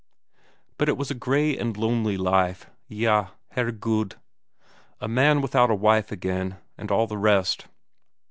But 0.79 0.89
it 0.89 0.97
was 0.97 1.11
a 1.11 1.13
grey 1.13 1.55
and 1.55 1.77
lonely 1.77 2.17
life; 2.17 2.65
eyah, 2.89 3.33
Herregud! 3.55 4.15
a 4.99 5.07
man 5.07 5.41
without 5.41 5.69
a 5.69 5.75
wife 5.75 6.11
again, 6.11 6.57
and 6.75 6.89
all 6.89 7.05
the 7.05 7.19
rest.... 7.19 7.67